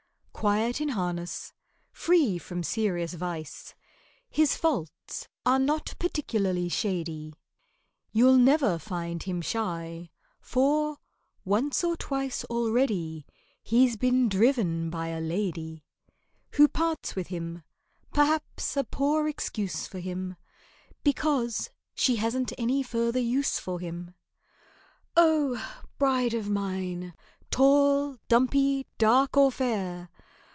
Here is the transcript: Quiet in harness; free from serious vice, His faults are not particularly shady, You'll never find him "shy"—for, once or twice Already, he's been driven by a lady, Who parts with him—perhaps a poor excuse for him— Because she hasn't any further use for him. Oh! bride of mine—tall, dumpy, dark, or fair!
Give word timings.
Quiet 0.33 0.81
in 0.81 0.89
harness; 0.89 1.53
free 1.91 2.39
from 2.39 2.63
serious 2.63 3.13
vice, 3.13 3.75
His 4.27 4.55
faults 4.57 5.27
are 5.45 5.59
not 5.59 5.93
particularly 5.99 6.67
shady, 6.67 7.35
You'll 8.11 8.39
never 8.39 8.79
find 8.79 9.21
him 9.21 9.43
"shy"—for, 9.43 10.97
once 11.45 11.83
or 11.83 11.95
twice 11.95 12.43
Already, 12.45 13.23
he's 13.61 13.95
been 13.97 14.27
driven 14.29 14.89
by 14.89 15.09
a 15.09 15.21
lady, 15.21 15.83
Who 16.53 16.67
parts 16.67 17.15
with 17.15 17.27
him—perhaps 17.27 18.75
a 18.75 18.83
poor 18.83 19.27
excuse 19.27 19.85
for 19.85 19.99
him— 19.99 20.37
Because 21.03 21.69
she 21.93 22.15
hasn't 22.15 22.51
any 22.57 22.81
further 22.81 23.19
use 23.19 23.59
for 23.59 23.79
him. 23.79 24.15
Oh! 25.15 25.79
bride 25.99 26.33
of 26.33 26.49
mine—tall, 26.49 28.17
dumpy, 28.27 28.87
dark, 28.97 29.37
or 29.37 29.51
fair! 29.51 30.09